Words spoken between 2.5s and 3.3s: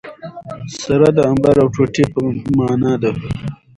مانا ده.